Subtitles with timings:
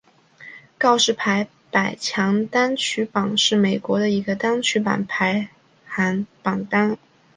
[0.79, 5.49] 告示牌百强单曲榜是美国的一个单曲排
[5.85, 6.97] 行榜单。